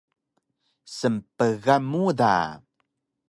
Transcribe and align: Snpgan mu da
Snpgan 0.97 1.83
mu 1.91 2.03
da 2.19 2.35